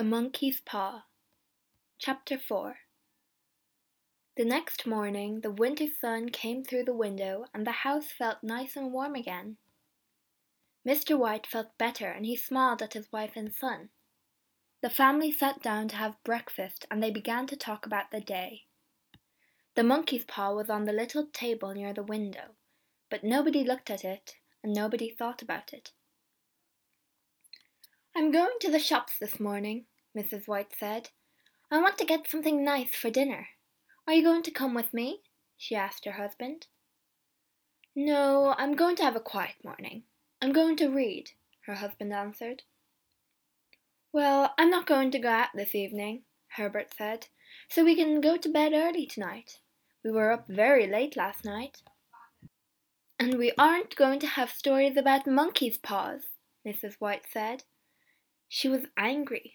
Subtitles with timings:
[0.00, 1.04] The Monkey's Paw
[1.98, 2.76] Chapter 4
[4.38, 8.76] The next morning the winter sun came through the window and the house felt nice
[8.76, 9.58] and warm again.
[10.88, 11.18] Mr.
[11.18, 13.90] White felt better and he smiled at his wife and son.
[14.80, 18.62] The family sat down to have breakfast and they began to talk about the day.
[19.74, 22.54] The monkey's paw was on the little table near the window,
[23.10, 25.92] but nobody looked at it and nobody thought about it.
[28.16, 29.84] I'm going to the shops this morning,
[30.16, 30.48] Mrs.
[30.48, 31.10] White said.
[31.70, 33.48] I want to get something nice for dinner.
[34.06, 35.20] Are you going to come with me?
[35.56, 36.66] she asked her husband.
[37.94, 40.04] No, I'm going to have a quiet morning.
[40.42, 41.30] I'm going to read,
[41.66, 42.62] her husband answered.
[44.12, 47.28] Well, I'm not going to go out this evening, Herbert said,
[47.68, 49.58] so we can go to bed early tonight.
[50.02, 51.82] We were up very late last night.
[53.18, 56.22] And we aren't going to have stories about monkey's paws,
[56.66, 56.94] Mrs.
[56.98, 57.64] White said.
[58.48, 59.54] She was angry.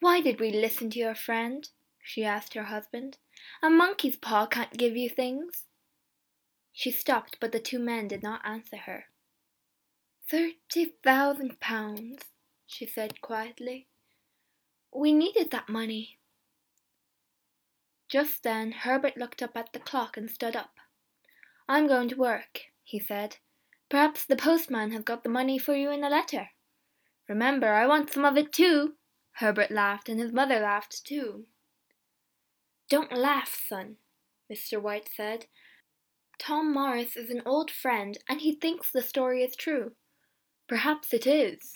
[0.00, 1.68] Why did we listen to your friend?
[2.02, 3.18] she asked her husband.
[3.62, 5.64] A monkey's paw can't give you things.
[6.72, 9.06] She stopped, but the two men did not answer her.
[10.30, 12.22] Thirty thousand pounds,
[12.66, 13.88] she said quietly.
[14.94, 16.18] We needed that money.
[18.08, 20.76] Just then Herbert looked up at the clock and stood up.
[21.68, 23.36] I'm going to work, he said.
[23.90, 26.50] Perhaps the postman has got the money for you in a letter.
[27.28, 28.94] Remember, I want some of it too.
[29.38, 31.46] Herbert laughed, and his mother laughed too.
[32.88, 33.96] Don't laugh, son,
[34.52, 34.82] Mr.
[34.82, 35.46] White said.
[36.40, 39.92] Tom Morris is an old friend, and he thinks the story is true.
[40.66, 41.74] Perhaps it is.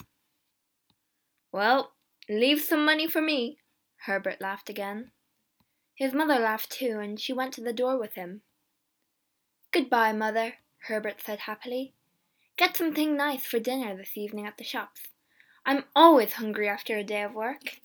[1.52, 1.92] Well,
[2.28, 3.58] leave some money for me,
[4.06, 5.12] Herbert laughed again.
[5.94, 8.42] His mother laughed too, and she went to the door with him.
[9.70, 10.54] Goodbye, mother,
[10.88, 11.94] Herbert said happily.
[12.56, 15.11] Get something nice for dinner this evening at the shops.
[15.64, 17.78] I'm always hungry after a day of work.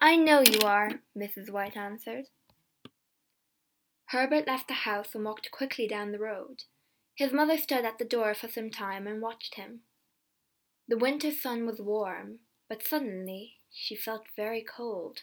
[0.00, 1.50] I know you are, Mrs.
[1.50, 2.26] White answered.
[4.06, 6.64] Herbert left the house and walked quickly down the road.
[7.14, 9.80] His mother stood at the door for some time and watched him.
[10.88, 15.20] The winter sun was warm, but suddenly she felt very cold.